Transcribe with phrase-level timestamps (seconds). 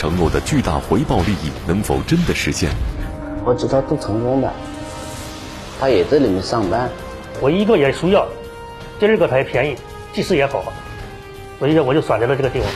[0.00, 2.70] 承诺的巨大回报利益能否真的实现？
[3.44, 4.50] 我知道都成功的，
[5.78, 6.88] 他也在里面上班。
[7.38, 8.26] 我一个也需要，
[8.98, 9.76] 第二个他也便宜，
[10.14, 10.72] 技师也好，
[11.58, 12.68] 所以我就选择了这个地方。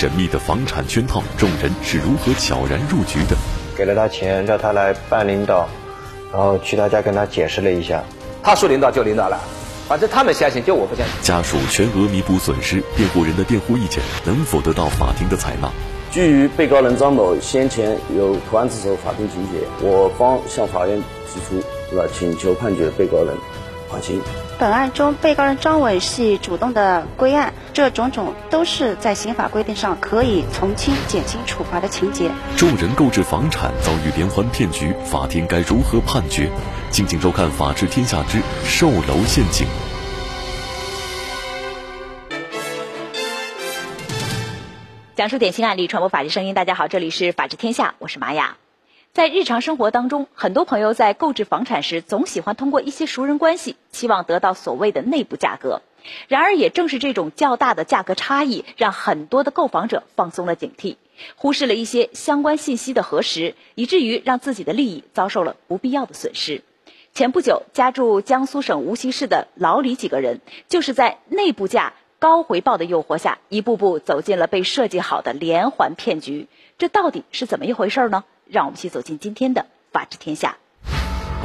[0.00, 3.36] 缜密的房产圈套，众人是如何悄然入局的？
[3.76, 5.68] 给了他钱，叫他来办领导，
[6.32, 8.02] 然后去他家跟他解释了一下。
[8.42, 9.38] 他说领导就领导了，
[9.86, 11.14] 反正他们相信，就我不相信。
[11.22, 15.70] 家属全额弥补损失，辩护人的辩护意见能否得到法庭的采纳？
[16.18, 21.00] 基于被告人张某先前有投案自首法定情节，我方向法院
[21.32, 21.64] 提出
[21.96, 23.36] 了请求判决被告人
[23.88, 24.20] 缓刑。
[24.58, 32.28] 本案中，被告人张伟系主动的归案，这种种都是在刑法规定上可以从轻减轻处罚的情节。
[32.56, 36.50] 众人购置房产遭遇连环骗局，法庭该如何判决？
[36.90, 39.64] 敬请收看《法治天下之售楼陷阱》。
[45.18, 46.54] 讲述典型案例，传播法治声音。
[46.54, 48.56] 大家好，这里是《法治天下》，我是玛雅。
[49.12, 55.82] 在日常生活当中，很多朋友在购置房产时，总喜欢通过一些熟人关系，期望得到所谓的内部价格。
[56.28, 60.94] 然而，也正是这种较大的价格差异，让很多的购房者放松了警惕，
[61.34, 66.62] 忽视了一些相关信息的核实，以至于让自己的利益遭受了不必要的损失。
[67.12, 76.48] 前不久，家住江苏省无锡市的老李几个人，就是在内部价高回报的诱惑下，一步步走进了被设计好的连环骗局。
[76.76, 78.24] 这到底是怎么一回事呢？
[78.50, 80.56] 让我们一起走进今天的《法治天下》。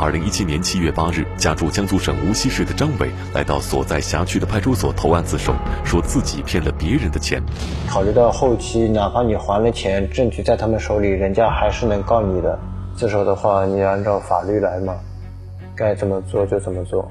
[0.01, 5.53] 二零一七年七月八日，家住江苏省无锡市的张伟来到所在辖区的派出所投案自首，
[5.85, 7.39] 说自己骗了别人的钱。
[7.87, 12.57] 考虑到后期，哪怕你还了钱，证据在他们手里，人家还是能告你的。
[12.95, 14.95] 自首的话，你按照法律来嘛，
[15.75, 17.07] 该怎么做就怎么做。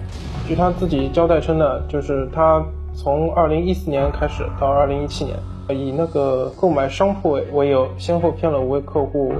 [0.48, 2.60] 据他自己交代称呢，就是他
[2.94, 5.38] 从二零一四年开始到二零一七年，
[5.70, 9.32] 以那个购买商铺为为由，先后骗了五位客户。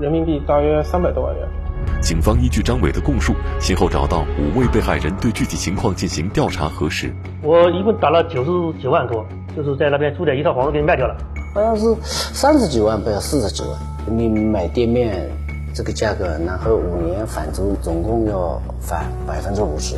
[0.00, 1.46] 人民币大约三百多万元。
[2.00, 7.12] 警方依据张伟的供述，先后找到五位被害人，对具体情况进行调查核实。
[7.42, 11.14] 我一共打了九十九万多，就是在那边租的一套房子给你卖掉了，
[11.54, 13.78] 好像是三十几万，不要四十几万。
[14.06, 15.28] 你买店面
[15.74, 19.96] 这个价格，然后五年返租，总共要返百分之五十。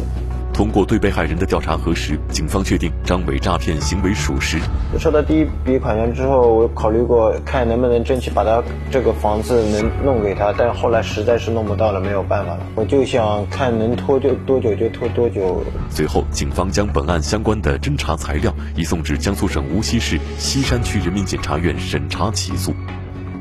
[0.55, 4.59] 通过对被害人的调查核实，警方确定张伟诈骗行为属实。
[4.93, 12.61] 我收到第一笔款项之后，我考虑过看能不能争取把他这个房子能弄给他，但后来实在是弄不到了，没有办法了。
[12.77, 15.61] 我就想看能拖就多久就拖多久。
[15.91, 22.73] 随后，警方将本案相关的侦查材料移送至江苏省无锡市锡山区人民检察院审查起诉。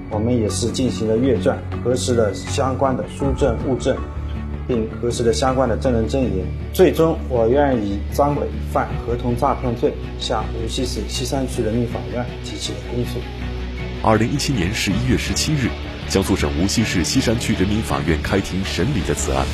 [0.09, 3.95] 我们也是进行了阅卷，核实了相关的书证物证。
[4.67, 13.19] 并核实了相关的证人证言，最终我愿以张伟犯合同诈骗罪，向无锡市锡山区人民法院提起了公诉。
[14.03, 15.69] 二零一七年十一月十七日，
[16.09, 19.45] 江苏省无锡市锡山区人民法院开庭审理了此案。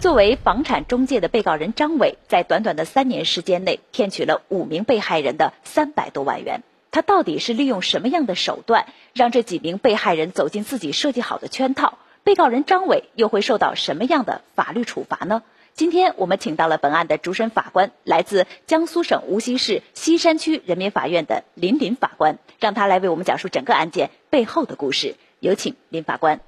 [0.00, 6.62] 作为房产中介的被告人张伟，在短短的三年时间内骗取了五名被害人的三百多万元。
[6.90, 11.98] 他到底是利用什么样的手段，让这几名被害人走进自己设计好的圈套？
[12.28, 15.42] 被告人张伟又会受到什么样的法律处罚呢？
[15.72, 25.16] 今天我们请到了本案的主审法官，来自江苏省无锡市锡山区人民法院的林林法官，让他来为我们讲述整个案件背后的故事。
[25.40, 26.38] 有请林法官。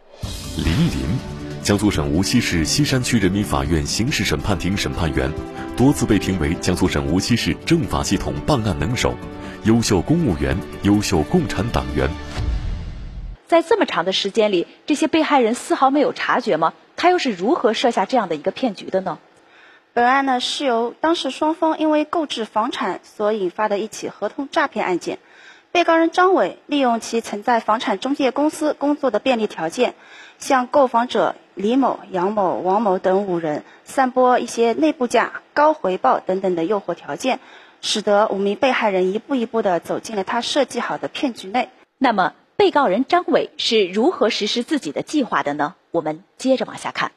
[0.59, 1.19] 林林，
[1.63, 5.33] 江苏省无锡市锡山区人民法院刑事审判庭审判员，
[5.79, 9.15] 多次被评为江苏省无锡市政法系统办案能手、
[9.65, 12.07] 优秀公务员、优秀共产党员。
[13.51, 16.73] 在这么长的时间里，这些被害人丝毫没有察觉吗？
[16.95, 19.19] 他又是如何设下这样的一个骗局的呢？
[19.93, 25.19] 本案呢是由当事双方因为购置房产所引发的一起合同诈骗案件。
[25.73, 29.97] 被告人张伟利用其曾在房产中介公司工作的便利条件，
[30.39, 37.41] 向购房者李某、杨某、王某等五人散播一些内部价、高回报等等的诱惑条件，
[37.81, 41.69] 使得五名被害人一步一步地走进了他设计好的骗局内。
[41.99, 42.35] 那么。
[42.61, 45.77] 被告人张伟是如何实施自己的计划的呢？
[45.93, 47.11] 我们接着往下看。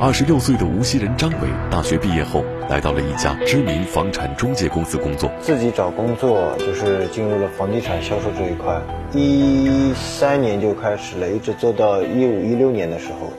[0.00, 8.80] 二十六岁的无锡人张伟，大学毕业后来到了一家知名房产中介公司工作，自己找工作就是进入了房地产销售这一块。
[9.12, 13.32] 一三年就开始了，一直做到一五一六年的时候，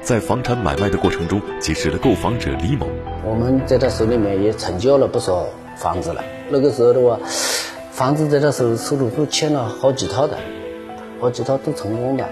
[0.00, 2.88] 在房产买卖的过程中结识了购房者李某。
[3.26, 5.44] 我们在他手里面也成交了不少
[5.76, 6.24] 房子了。
[6.48, 7.20] 那个时候的话。
[7.96, 10.36] 房子在他手手里都签了好几套的，
[11.18, 12.28] 好几套都成功的。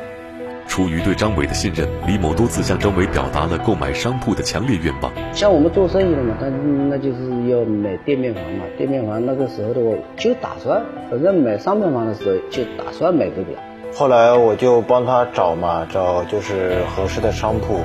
[0.68, 5.10] 出于对张伟的信任，李某多次向张伟表达了购买商铺的强烈愿望。
[5.32, 8.66] 像我们做生意的嘛，他那就是要买店面房嘛。
[8.76, 13.58] 店面房那个时候的话，就打算反正买商品房的时候就打算买这个。
[13.94, 17.80] 后来我就帮他找嘛，找就是合适的商铺。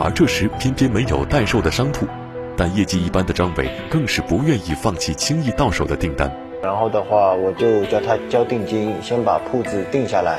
[0.00, 2.06] 而这时偏偏没有代售的商铺，
[2.56, 6.34] 但业绩一般的张伟更是不愿意放弃轻易到手的订单。
[6.62, 10.38] 然后的话，我就叫他交定金，先把铺子定下来。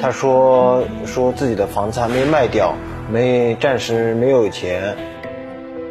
[0.00, 2.74] 他说说自己的房子还没卖掉，
[3.10, 4.96] 没暂时没有钱。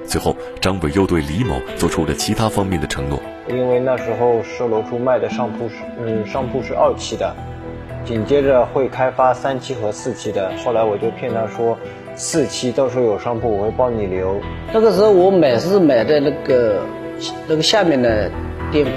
[0.05, 3.19] 最后，张伟又对李某做出了其他方面的承诺。
[3.49, 7.33] 因为那时候售楼处卖的商铺是嗯商铺是二期的，
[8.05, 10.51] 紧接着会开发三期和四期的。
[10.63, 11.77] 后来我就骗他说，
[12.15, 14.41] 四期到时候有商铺我会帮你留。
[14.73, 16.81] 那个时候我买是买在那个
[17.47, 18.29] 那个下面的
[18.71, 18.91] 店铺。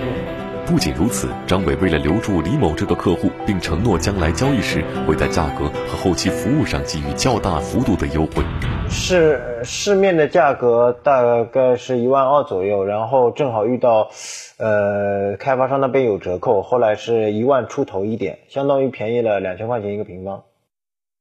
[0.70, 8.44] 不仅如此，张伟为了留住李某这个客户，并承诺将来交易时会在价格和后期服务上给予较大幅度的优惠。
[8.88, 14.10] 市市面的价格大概是一万二左右，然后正好遇到，
[14.58, 20.44] 呃，开发商那边有折扣，后来是一万出头一点，相当于便宜了两千块钱一个平方。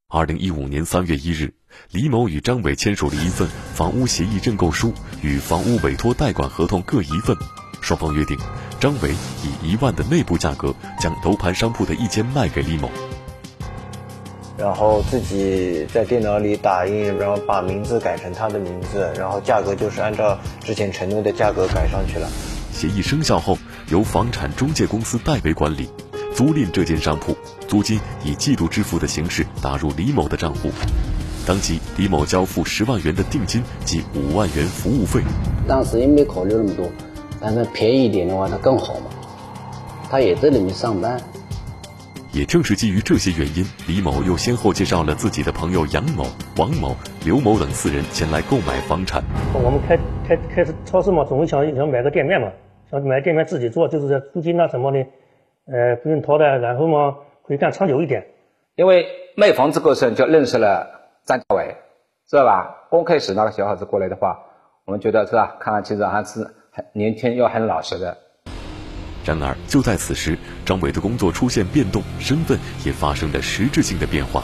[0.09, 1.55] 二零一五年三月一日，
[1.91, 4.93] 李某与张伟签署了一份房屋协议认购书
[5.23, 7.35] 与房屋委托代管合同各一份。
[7.81, 8.37] 双方约定，
[8.79, 9.11] 张伟
[9.43, 12.89] 以一万的内部价格将楼盘商铺的一间卖给李某，
[14.57, 22.27] 然后自己在电脑里打印，然后把名字改成他的名字，然后价格就是按照之前承诺的价格改上去了。
[22.71, 23.57] 协议生效后，
[23.89, 25.89] 由房产中介公司代为管理，
[26.35, 27.35] 租赁这间商铺，
[27.67, 30.69] 租金以季度支付的形式打入李某的账户。
[31.45, 35.21] 当即，李某交付十万元的定金及五万元服务费。
[35.67, 36.89] 当时也没考虑那么多。
[37.41, 39.05] 但是便宜一点的话，它更好嘛。
[40.09, 41.19] 他也在里面上班。
[42.31, 46.25] 也正是基于这些原因，李某又先后介绍了自己的朋友杨某、
[46.57, 46.95] 王某、
[47.25, 49.23] 刘某等四人前来购买房产。
[49.53, 49.97] 我们开
[50.27, 52.51] 开开始超市嘛，总是想想买个店面嘛，
[52.91, 54.99] 想买店面自己做，就是在租金啊什么的，
[55.65, 56.59] 呃，不用掏的。
[56.59, 57.15] 然后嘛，
[57.47, 58.27] 可以干长久一点。
[58.75, 60.87] 因为卖房子过程就认识了
[61.25, 61.77] 张家伟，
[62.27, 62.87] 知道吧？
[62.91, 64.39] 刚开始那个小伙子过来的话，
[64.85, 65.57] 我们觉得是吧？
[65.59, 66.47] 看上去是还是。
[66.93, 68.17] 年轻又很老实的。
[69.25, 74.43] 然而，就在此时，张伟的工作出现变动，身份也发生了实质性的变化。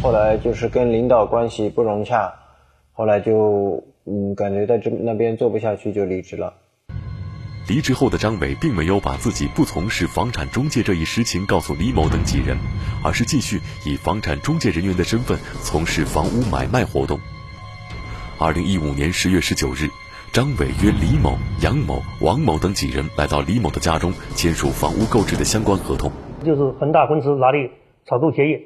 [0.00, 2.32] 后来就是跟领导关系不融洽，
[2.92, 6.54] 后来就嗯，感觉在这那边做不下去，就离职了。
[7.68, 12.56] 离职后的张伟并没有把自己不从事房产中介这一实情告诉李某等几人，
[13.02, 17.18] 而是继续以房产中介人员的身份从事房屋买卖活动。
[18.38, 19.88] 二零一五年十月十九日。
[20.34, 26.10] 张伟约李某、杨某、王某等几人来到李某的家中，签署房屋购置的相关合同。
[26.44, 27.58] 就是恒大公司拿的
[28.04, 28.58] 采购协议，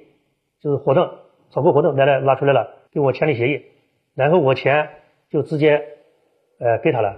[0.62, 1.04] 就是合同，
[1.52, 3.60] 采购合同来了拿出来了，给我签的协议，
[4.14, 4.88] 然后我钱
[5.30, 5.78] 就直接，
[6.58, 7.14] 呃，给他了。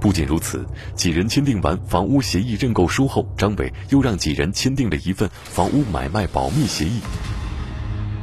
[0.00, 0.64] 不仅如此，
[0.94, 7.00] 几人签订完房屋协议认购书后，张伟又让几人签订了一份房屋买卖保密协议。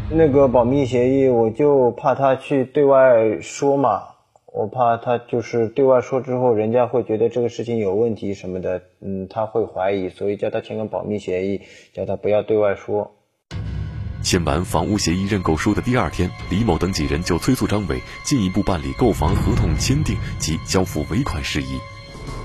[0.09, 4.03] 那个保密协议，我就怕他去对外说嘛。
[4.57, 11.62] 我怕他就是对外说之后，人家会觉得这个事情有问题什么的，嗯，他会怀疑，所以叫他签个保密协议，
[11.94, 13.12] 叫他不要对外说。
[14.24, 21.77] 签完房屋协议认购书的第二天，李某等几人就催促张伟进一步办理购房合同签订及交付尾款事宜。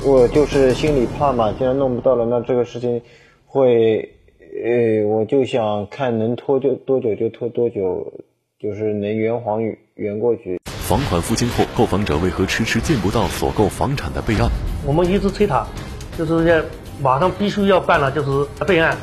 [0.04, 3.00] 我就是心里怕嘛，既然弄不到了，那这个事情
[3.46, 4.16] 会，
[4.62, 8.12] 呃，我就想看能拖就多久就拖多久，
[8.58, 9.62] 就是能圆谎
[9.94, 10.60] 圆过去。
[10.92, 14.46] 房款付清后，购房者为何迟迟见不到所购房产的备案？
[14.84, 15.66] 我们一直催他，
[16.18, 16.62] 就是要
[17.00, 18.94] 马上必须要办了，就是备案。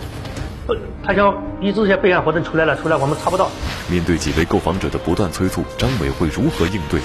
[0.67, 3.49] 不，他想一直些备案合同出来了，出来我们查不到。
[3.89, 7.01] 面对几位购房者的不断催促，张伟会如何应对？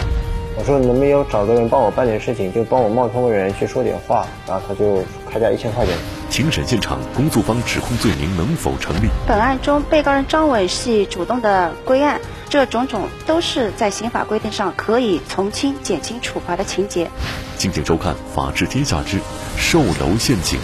[0.59, 5.97] 我说能不能有找个人帮我办点事情，就帮我冒充个人去说点话，然后他就开价一千块钱。
[6.35, 9.09] 庭审现场，公诉方指控罪名能否成立？
[9.25, 12.21] 本案中，被告人张伟系主动的归案。
[12.49, 17.09] 这种种都是在刑法规定上可以从轻、减轻处罚的情节。
[17.57, 19.21] 敬请收看《法治天下之
[19.57, 20.59] 售楼陷阱》。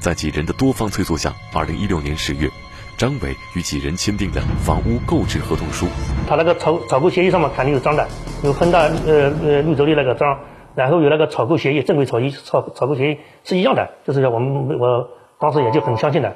[0.00, 2.48] 在几人的多方催促下，二零一六年十月，
[2.96, 5.88] 张伟与几人签订了房屋购置合同书。
[6.26, 8.08] 他那个炒炒购协议上面肯定有章的，
[8.42, 10.38] 有恒大呃呃绿洲的那个章，
[10.74, 16.34] 然后有那个炒购协议，正规炒一炒炒购协议是一样的，就是我们我当时也就很相信的。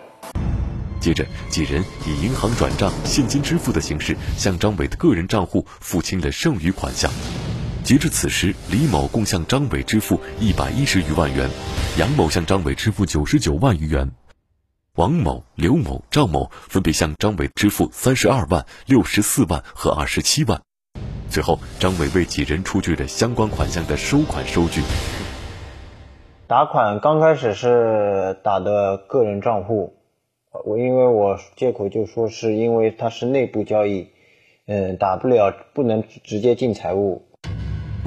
[1.00, 7.10] 接着，几人以银行转账、现金支付的形式向张伟的个人账户付清了剩余款项。
[7.84, 11.48] 截至此时，李某共向张伟支付一百一十余万元，
[11.96, 14.10] 杨某向张伟支付九十九万余元。
[14.96, 20.60] 王某、刘某、赵某分别向张伟支付三十二万、六十四万和二十七万。
[21.36, 24.80] 最后，张伟为几人出具了相关款项的收款收据。
[26.46, 29.92] 打款刚开始是打的个人账户，
[30.64, 34.08] 我因为我借口就说是因为它是内部交易，
[34.66, 37.26] 嗯，打不了，不能直接进财务。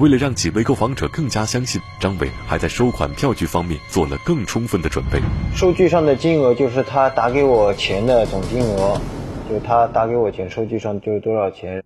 [0.00, 5.20] 为了让几位购房者更加相信，张伟还在收款票据方面做了更充分的准备。
[5.54, 9.00] 收据上的金额就是他打给我钱的总金额，
[9.48, 11.84] 就他打给我钱，收据上就是多少钱。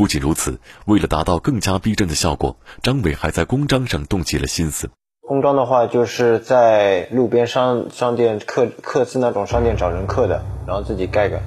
[0.00, 4.88] 不仅如此，为了达到更加逼真的效果，张伟还在公章上动起了心思。
[5.20, 11.42] 公章的话，就是在路边商商店刻刻字那种商店找人刻的，然后自己盖盖。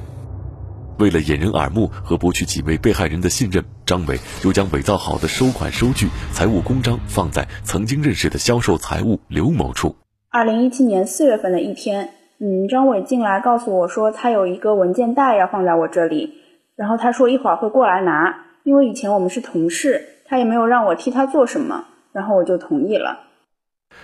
[0.99, 9.95] 为了掩人耳目和博取几位被害人的信任，张伟又将伪造好的收款收据、财务公章放在曾经认识的销售财务刘某处。
[10.29, 16.35] 二零一七年四月份的一天，嗯，张伟进来告诉我说，他有一个文件袋要放在我这里，
[16.75, 18.45] 然后他说一会儿会过来拿。
[18.63, 23.19] 因为以前我们是同事，他也没有让我替他做什么，然后我就同意了。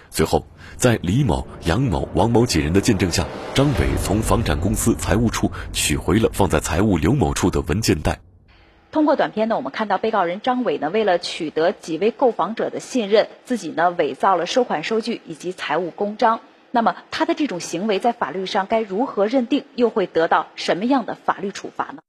[0.10, 0.46] 随后，
[0.76, 8.20] 在李某、杨某、王某几人的见证下，张伟从房产公司财务处取回了放在财务刘某处的文件袋。
[8.92, 16.42] 通过短片呢，我们看到被告人张伟呢，为了取得几位购房者的信任，自己呢伪造了收款收据以及财务公章。
[16.72, 22.02] 那么他的这种行为在法律上该如何认定，又会得到什么样的法律处罚呢？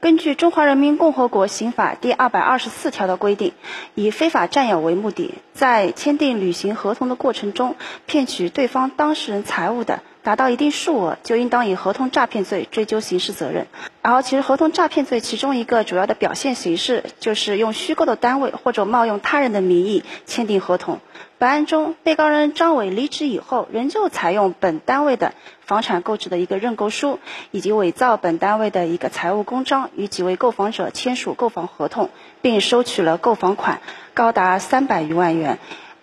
[0.00, 3.52] 根据《中华人民共和国刑法》第二百二十四条的规定，
[3.94, 7.76] 以非法占有为目的，在签订履行合同的过程中
[8.06, 13.66] 骗取对方当事人财物的，达到一定数额，就应当以合同诈骗罪追究刑事责任。
[14.00, 21.00] 然后，其实合同诈骗罪其中一个主要的表现形式，就是用虚构的单位或者冒用他人的名义签订合同。
[21.40, 25.32] 本案中，被告人张伟离职以后，仍旧采用本单位的
[25.62, 27.18] 房产购置的一个认购书，
[27.50, 32.10] 以及伪造本单位的一个财务公章，与几位购房者签署购房合同，
[32.42, 33.80] 并收取了购房款，
[34.12, 35.58] 高达三百余万元。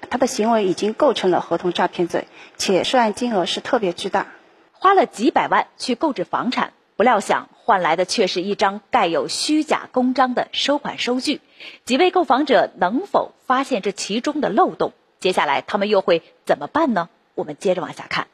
[0.10, 2.28] 他的行为已经构成了合同诈骗罪，
[2.58, 4.26] 且涉案金额是特别巨大，
[4.72, 11.42] 花了几百万去购置房产，不料想换来的却是一张盖有虚假公章的收款收据。
[11.86, 14.94] 几位购房者能否发现这其中的漏洞？
[15.20, 17.10] 接下来他们又会怎么办呢？
[17.36, 18.28] 我们接着往下看。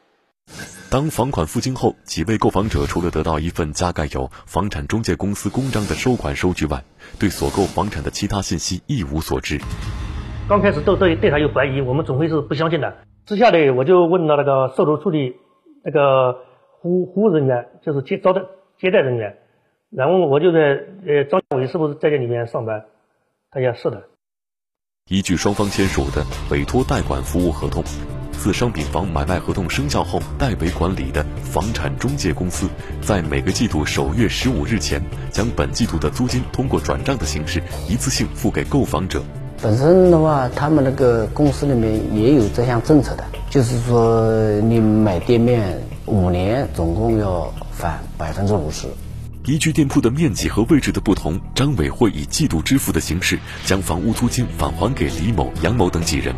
[0.90, 6.84] 当房款付清后，几位购房者除了得到一份加盖有房产中介公司公章的收款收据外，
[7.18, 9.58] 对所购房产的其他信息一无所知。
[10.48, 12.94] 刚开始都对对他有怀疑，我们总会是不相信的。
[13.26, 15.34] 私下里我就问了那个售楼处的
[15.82, 16.34] 那个
[16.82, 18.42] 服服务人员，就是接招待
[18.78, 19.38] 接待人员，
[19.90, 22.84] 然后我就在呃张伟是不是在这里面上班？
[23.50, 24.04] 他也是的。
[25.10, 27.84] 依据双方签署的委托代管服务合同，
[28.32, 32.66] 自商品房买卖合同生效后代为管理的房产中介公司，
[33.02, 39.22] 在每个季度首月十五日前，将本季度的租金通过转账的形式一次性付给购房者。
[39.60, 44.32] 本身的话，他们那个公司里面也有这项政策的，就是说
[44.62, 48.86] 你买店面五年，总共要返百分之五十。
[49.46, 56.34] 依据店铺的面积和位置的不同，张伟会以季度支付的形式将房屋租金返还给李某、杨某等几人。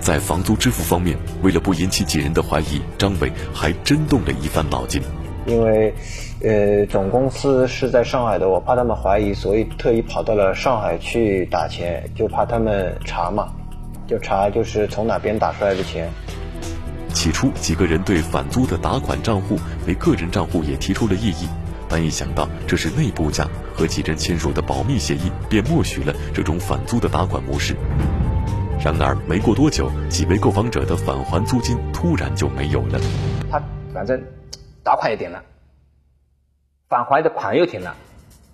[0.00, 5.00] 在房租支付方面，为了不引起几人的怀疑，张伟还真动了一番脑筋。
[5.46, 5.94] 因为，
[6.42, 13.46] 呃，总公司是在上海的，我怕他们怀疑，所以特意跑到了上海去打钱，就怕他们查嘛，
[14.08, 16.10] 就查就是从哪边打出来的钱。
[17.12, 21.46] 起初，几个人对返租的打款账户为个人账户也提出了异议。
[21.94, 27.76] 但一想到这是内部价和几人签署的保密协议，便默许了这种返租的打款模式。
[28.84, 32.98] 然而没过多久，几位购房者的返还租金突然就没有了。
[33.48, 33.62] 他
[33.94, 34.20] 反正
[34.82, 35.40] 打款也停了，
[36.88, 37.94] 返还的款又停了，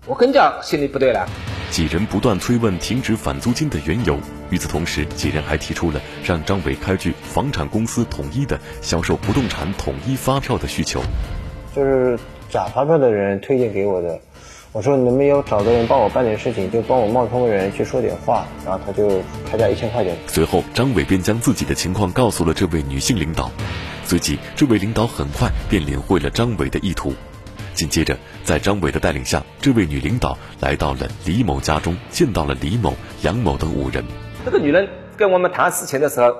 [0.04, 1.26] 我更加心里不对了。
[1.70, 4.18] 几人不断催问停止返租金的缘由。
[4.50, 11.00] 与此同时，几人还提出了让张伟开具房产公司统一的销售不动产统一发票的需求。
[11.74, 12.18] 就是。
[12.50, 14.18] 假发票的人推荐给我的，
[14.72, 19.08] 我说能不能有找个人帮我办点事情，就帮我冒充个人去说点话，然后他就
[19.48, 20.16] 开价一千块钱。
[20.26, 23.50] 随后，张伟便将自己的情况告诉了这位女性领导，
[24.04, 27.14] 随即这位领导很快便领会了张伟的意图。
[27.72, 34.04] 紧接着，在张伟的带领下，这位女领导来到了李某家中，见到了李某、杨某等五人。
[34.44, 36.34] 这个女人跟我们谈事情的时候，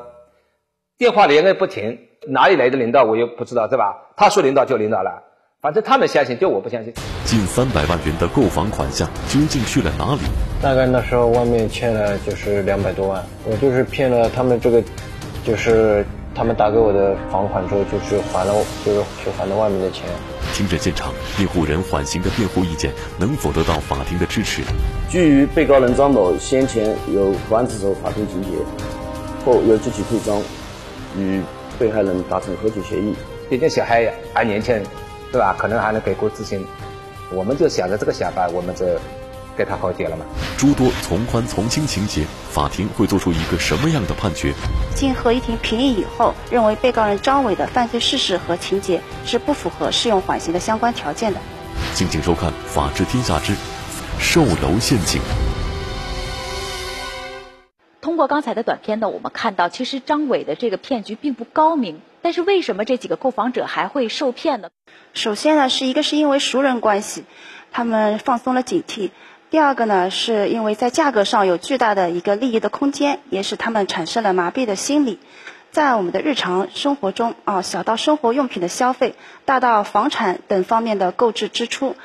[0.99, 4.11] 电话连个不停，哪里来的领导我又不知道，对吧？
[4.17, 5.30] 她说领导就领导了。
[5.63, 6.95] 反正他们相信，就我不相信。
[7.27, 10.21] 近三百万元的购房款项究竟去了哪里？
[10.63, 14.83] 大概那时候外面欠了就是两百多万，我就是骗了他们这个，
[15.45, 16.03] 就是
[16.35, 18.55] 他们打给我的房款之后，就是还了，
[18.87, 20.07] 就是去还了外面的钱。
[20.55, 24.63] 庭审现场，辩护人缓刑的辩护意见能否得到法庭的支持？
[25.11, 28.49] 基于被告人张某先前有投案自首法定情节，
[29.45, 30.41] 后又积极退赃，
[31.19, 31.43] 与
[31.79, 33.15] 被害人达成和解协议。
[33.51, 34.81] 毕竟小孩还年轻，
[35.33, 35.55] 对吧？
[35.59, 36.67] 可能还能给过自新。
[37.33, 38.85] 我们就想着这个想法，我们就
[39.57, 40.25] 跟他和解了嘛。
[40.59, 44.53] 诸多从宽从轻情节，法庭会做出一个什么样的判决？
[44.97, 51.39] 经合议庭评议以后，认为被告人张伟的犯罪事实和情节是不符合适用缓刑的相关条件的。
[51.95, 53.55] 敬请收看《法治天下之
[54.19, 55.21] 售楼陷阱》。
[58.01, 62.01] 通过刚才的短片呢，我们看到其实张伟的这个骗局并不高明。
[62.23, 64.71] 但是为什么这几个购房者还会受骗呢？
[65.15, 67.25] 首先呢，是一个是因为熟人关系，
[67.73, 69.11] 他们放松了警惕；
[69.51, 75.19] 第二个呢，是因为在价格上有巨大的一个利益的空间，也使他们产生了麻痹的心理。
[75.71, 81.97] 在我们的日常生活中啊，小到生活用品的消费，大到房产等方面的购置支出，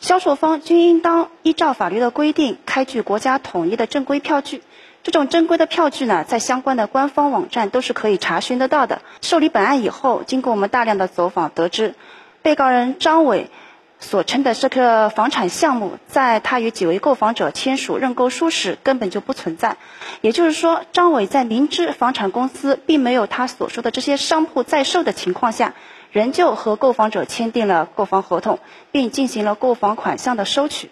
[0.00, 4.62] 销售方均应当依照法律的规定开具国家统一的正规票据。
[5.02, 9.02] 这种正规的票据呢，在相关的官方网站都是可以查询得到的。
[9.20, 11.96] 受理本案以后，经过我们大量的走访，得知，
[12.40, 13.50] 被告人张伟
[13.98, 19.76] 所称的这个房产项目，在他与几位购房者签署认购书时根本就不存在。
[20.20, 25.74] 也就是说，张伟在明知房产公司并没有他所说的这些商铺在售的情况下，
[26.12, 28.60] 仍旧和购房者签订了购房合同，
[28.92, 30.90] 并进行了购房款项的收取。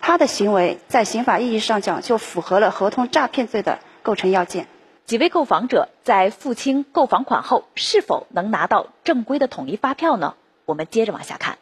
[0.00, 4.66] 他的行为在刑法意义上讲，就符合了合同诈骗罪的构成要件。
[5.04, 10.34] 几位购房者在付清购房款后，是否能拿到正规的统一发票呢？
[10.66, 11.56] 我们接着往下看。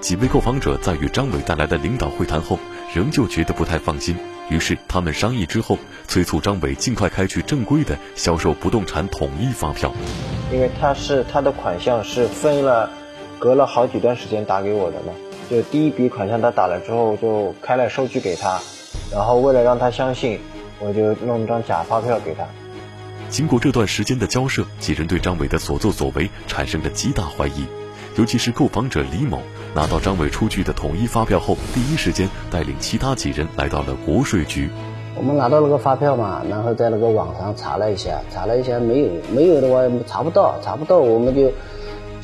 [0.00, 2.58] 几位购房者在与张伟带来的领导会谈后，
[2.94, 4.16] 仍旧觉得不太放心，
[4.48, 9.92] 于是他们商议之后，催促张伟尽快开具正规的销售不动产统一发票。
[10.52, 12.90] 因为他是他的款项是分了，
[13.38, 15.12] 隔了好几段时间打给我的嘛。
[15.48, 18.60] 就第一笔款项他打了之后，就开了收据给他，
[19.12, 20.40] 然后为了让他相信，
[20.80, 22.44] 我就弄张假发票给他。
[23.28, 27.66] 经过这段时间的交涉，几人对张伟的所作所为产生了极大怀疑，
[28.16, 29.40] 尤其是购房者李某
[29.74, 34.70] 拿到张伟出具的统一发票后，第一时间带领其他几人来到了国税局。
[35.14, 41.52] 我们拿到那个发票嘛，然后在那个网上查了一下，查了一下没有，没有的话查不到，查不到我们就。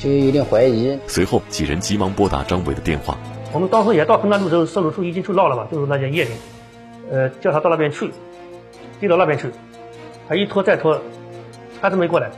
[0.03, 0.99] 就有点怀疑。
[1.07, 3.17] 随后，几人急忙拨打张伟的电话。
[3.53, 6.35] 我们当时也到衡山路之后，售楼处已经去闹了嘛，就是那件业品，
[7.09, 8.11] 呃，叫他到那边去，
[8.99, 9.49] 递到那边去，
[10.27, 10.99] 他一拖再拖，
[11.79, 12.29] 还是没过来。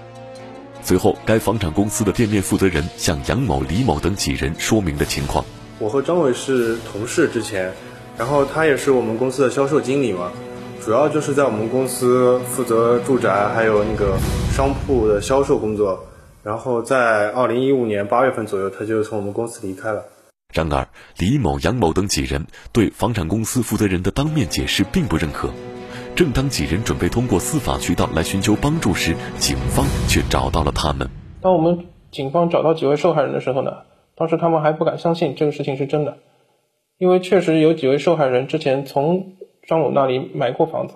[0.84, 5.43] 随后，该房产公司的店面负责人向杨某、李某等几人说明了情况。
[5.80, 7.71] 我和张伟是同事之前，
[8.17, 10.32] 然后他也是我们公司的销售经理嘛，
[10.84, 14.17] 主要就是在我们公司负责住宅还有那个
[14.51, 16.06] 商铺的销售工作。
[16.45, 20.05] 然后在二零一五年八月份左右，他就从我们公司离开了。
[20.53, 25.49] 然而，李某、杨某等几人对房产公司负责人的当面解释并不认可。
[26.15, 31.10] 正当几人准备通过司法渠道来寻求帮助时，警方却找到了他们。
[31.41, 33.77] 当我们警方找到几位受害人的时候呢，
[34.15, 36.19] 当时他们还不敢相信这个事情是真的，
[36.99, 39.34] 因为确实有几位受害人之前从
[39.67, 40.93] 张某那里买过房子。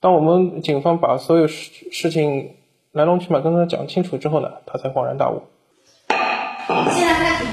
[0.00, 2.54] 当我们警方把所有事事情。
[2.94, 5.42] 来龙去脉跟他讲清楚之后呢，他才恍然大悟。
[6.92, 7.44] 现在开始。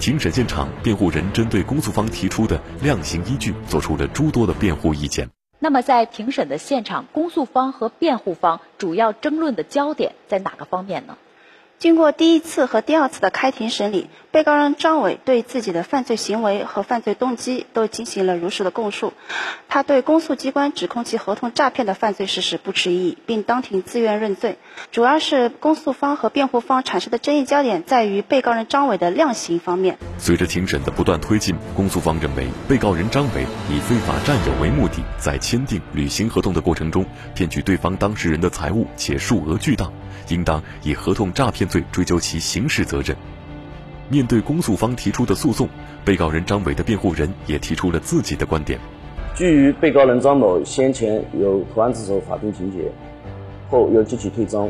[0.00, 5.28] 庭审现场，辩护人针对公诉方提出的量刑依据，做出了诸多的辩护意见。
[5.58, 11.18] 那么，在庭审的现场，公诉方和辩护方主要争论的焦点在哪个方面呢？
[11.78, 19.12] 经过第一次和第二次的开庭审理，被告人张伟对自己的犯罪行为和犯罪动机都进行了如实的供述。
[19.68, 24.58] 他对公诉机关指控其合同诈骗的犯罪事实不持异议，并当庭自愿认罪。
[24.90, 29.98] 主要是公诉方和辩护方产生的争议焦点在于被告人张伟的量刑方面。
[30.18, 39.88] 随着庭审的不断推进，公诉方认为被告人张伟以非法占有为目的，在签订、履行合同的过程中骗取对方当事人的财物，且数额巨大。
[40.30, 43.16] 应当以合同诈骗罪追究其刑事责任。
[44.08, 45.68] 面对公诉方提出的诉讼，
[46.04, 48.80] 被告人张伟的辩护人也提出了自己的观点。
[49.34, 52.90] 基于被告人张某先前有投案自首法定情节，
[53.70, 54.68] 后又积极退赃，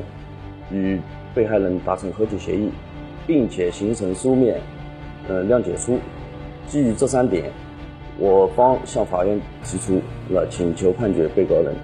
[0.71, 1.01] 与
[1.35, 2.69] 被害人达成和解协议，
[3.27, 4.61] 并且形成书面
[5.29, 5.99] 呃谅解书，
[6.67, 7.51] 基于这三点，
[8.19, 11.75] 我方向法院提出了请求判决被告人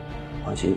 [0.45, 0.77] 缓刑。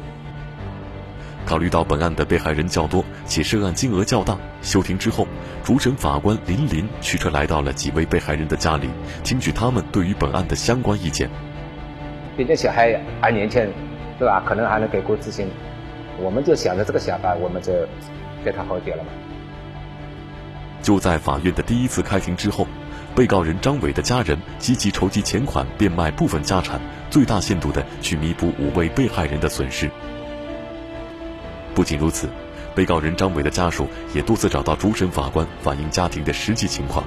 [1.47, 5.25] 考虑到本案的被害人较多，且涉案金额较大，休庭之后，
[5.63, 8.89] 主审法官林林驱车来到了几位被害人的家里，
[9.23, 11.29] 听取他们对于本案的相关意见。
[12.36, 13.65] 毕竟小孩还年轻，
[14.19, 14.43] 对吧？
[14.45, 15.47] 可能还能改过自新。
[16.19, 17.71] 我们就想着这个想法，我们就
[18.43, 19.10] 对他好一点了嘛。
[20.81, 22.67] 就在法院的第一次开庭之后，
[23.15, 29.89] 被告人张伟的家人积极筹集钱款，变卖部分家产，最大限度的去弥补五位被害人的损失。
[31.77, 32.27] 不仅如此，
[32.73, 33.85] 被告人张伟的家属
[34.15, 37.05] 也多次找到主审法官反映家庭的实际情况。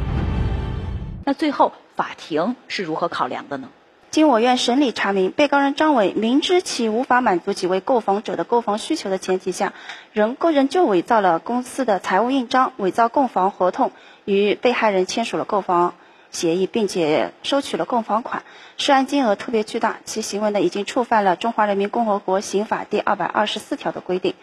[1.24, 3.68] 那最后法庭是如何考量的呢？
[4.12, 9.72] 经我院审理查明，被告人张伟明知其无法满足几位购房者的购房需求的前提下，
[10.12, 13.90] 仍个人就伪造了公司的财务印章，伪造购房合同，
[14.24, 15.94] 与被害人签署了购房
[16.31, 18.43] 协议，并且收取了购房款，
[18.77, 24.35] 涉案金额特别巨大，其行为呢已经触犯了《中华人民共和国刑法》第二百二十四条的规定。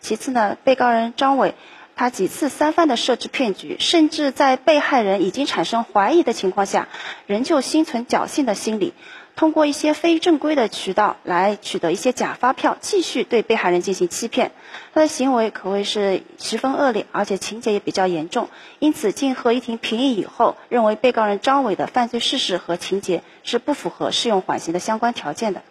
[0.00, 1.54] 其次呢，被告人张伟。
[1.98, 6.88] 他几次三番的设置骗局，甚至在被害人已经产生怀疑的情况下，
[7.26, 8.92] 仍旧心存侥幸的心理，
[9.36, 14.52] 通过一些非正规的渠道来取得一些假发票，继续对被害人进行欺骗。
[14.94, 18.48] 他的行为可谓是十分恶劣，而且情节也比较严重。
[18.78, 25.62] 因此，经合议庭评议以后，认为被告人张伟的犯罪事实和情节是不符合适用缓刑的相关条件的。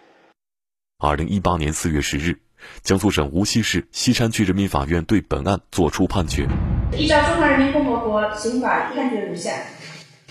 [1.00, 2.38] 二零一八年四月十日。
[2.82, 6.48] 江苏省无锡市锡山区人民法院对本案作出判决。
[6.94, 9.52] 依照《中华人民共和国刑法》判决如下：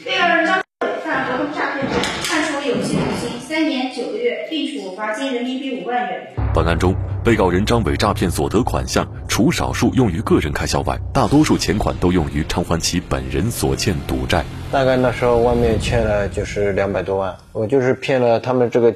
[0.05, 2.94] 被告人张伟犯合同诈骗罪，判处有期
[3.39, 6.29] 三年九个月，并处罚金人民币五万元。
[6.55, 6.95] 本案中，
[7.25, 14.45] 被告人张伟诈骗所得款项，除少数用于个人开销外，大多数钱款都用于偿还其本人所欠赌债。
[14.71, 18.95] 大概那时候外面欠了就是两百多万，我就是骗了他们这个。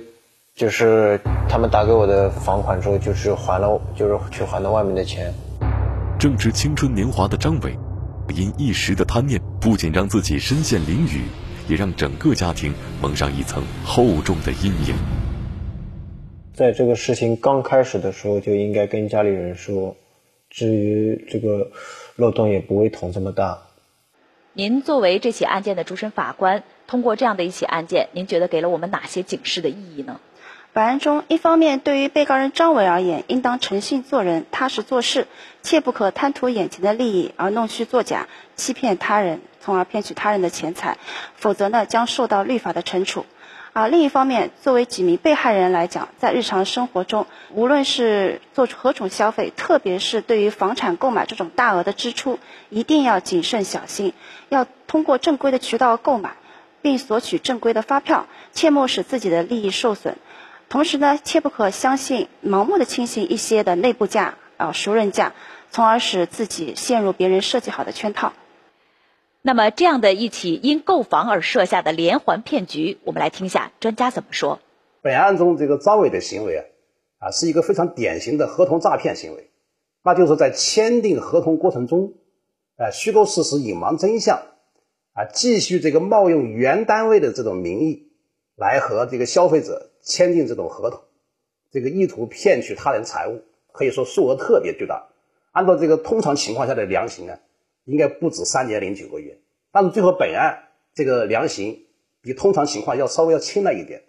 [0.56, 5.32] 就是他们打给我的房款之后，就是还了，就是去还了外面的钱。
[6.18, 7.78] 正值青春年华的张伟，
[8.34, 11.20] 因一时的贪念，不仅让自己身陷囹圄，
[11.68, 14.94] 也让整个家庭蒙上一层厚重的阴影。
[16.54, 19.96] 在这个事情刚开始的时候，就应该跟家里人说，
[20.50, 21.70] 至于这个
[22.16, 23.62] 漏洞也不会捅这么大。
[24.54, 30.20] 您作为这起案件的主审法官，通过这样的一起案件，您觉得给了我们哪些警示的意义呢？
[30.72, 35.28] 本案中，一方面，对于被告人张伟而言，应当诚信做人、踏实做事，
[35.62, 38.26] 切不可贪图眼前的利益而弄虚作假、
[38.56, 40.96] 欺骗他人，从而骗取他人的钱财，
[41.36, 43.26] 否则呢，将受到律法的惩处。
[43.74, 52.38] 而另一方面，作为几名被害人来讲，在日常生活中，无论是做出何种消费，特别是对于房产购买这种大额的支出，
[52.70, 54.14] 一定要谨慎小心，
[54.48, 56.36] 要通过正规的渠道购买，
[56.80, 60.16] 并索取正规的发票，切莫使自己的利益受损。
[60.70, 65.34] 同时呢，切不可相信、盲目的轻信一些的内部价啊、熟人价，
[65.70, 68.32] 从而使自己陷入别人设计好的圈套。
[69.42, 74.60] 那么，这样的一起因购房而设下的连环骗局，我们来听一下专家怎么说。
[75.00, 76.64] 本案中，这个张伟的行为啊，
[77.18, 79.50] 啊，是一个非常典型的合同诈骗行为，
[80.02, 82.14] 那就是在签订合同过程中，
[82.76, 84.38] 啊，虚构事实、隐瞒真相，
[85.12, 88.10] 啊，继续这个冒用原单位的这种名义，
[88.56, 89.90] 来和这个消费者。
[90.00, 91.00] 签订这种合同，
[91.70, 95.08] 这个意图骗取他人财物，可以说数额特别巨大。
[95.52, 97.36] 按照这个通常情况下的量刑呢，
[97.88, 99.38] 应该不止三年零九个月。
[99.72, 101.86] 但是最后本案这个量刑
[102.22, 104.02] 比通常情况要稍微要轻了一点。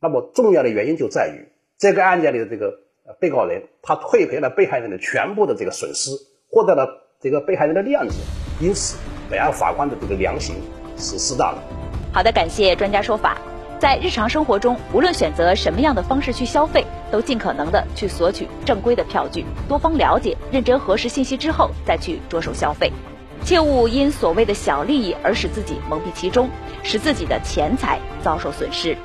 [0.00, 2.78] 那么重要的原因就在于这个案件里的这个
[3.20, 6.10] 被告人他退赔了被害人的全部的这个损失，
[6.48, 8.14] 获得了这个被害人的谅解，
[8.60, 8.96] 因此
[9.28, 10.54] 本案法官的这个量刑
[10.96, 11.62] 是适当的。
[12.12, 13.38] 好的，感谢专家说法。
[13.80, 22.90] 在日常生活中，无论选择什么样的方式去消费，都尽可能的去索取正规的票据，多方了解、认真核实信息之后再去着手消费，
[23.44, 26.48] 切勿因所谓的小利益而使自己蒙蔽其中，
[26.82, 28.96] 使自己的钱财遭受损失。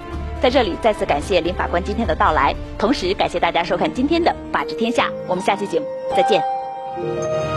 [0.42, 7.49] 在这里再次感谢林法官今天的到来，同时感谢大家收看今天的《法治天下》，我们下期节目再见。